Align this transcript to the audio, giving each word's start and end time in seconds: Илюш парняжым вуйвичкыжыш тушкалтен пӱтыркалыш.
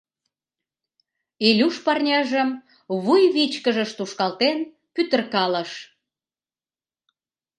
Илюш 1.47 1.75
парняжым 1.85 2.49
вуйвичкыжыш 3.03 3.91
тушкалтен 3.97 4.57
пӱтыркалыш. 4.93 5.71